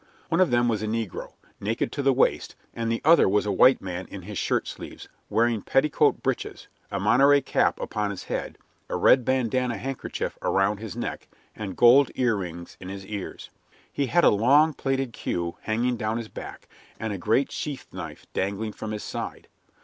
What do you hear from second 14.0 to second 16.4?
had a long, plaited queue hanging down his